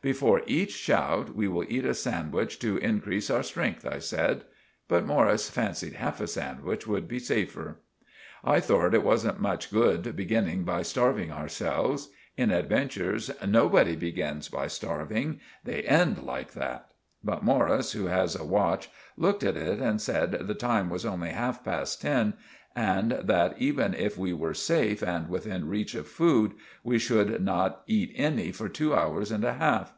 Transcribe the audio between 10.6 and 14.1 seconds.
by starving ourselves. In adventures nobody